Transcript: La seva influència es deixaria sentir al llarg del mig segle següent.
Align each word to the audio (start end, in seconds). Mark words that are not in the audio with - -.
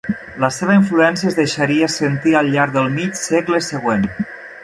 La 0.43 0.47
seva 0.53 0.77
influència 0.77 1.27
es 1.31 1.37
deixaria 1.39 1.91
sentir 1.97 2.33
al 2.41 2.51
llarg 2.55 2.75
del 2.79 2.89
mig 2.97 3.21
segle 3.27 3.63
següent. 3.69 4.09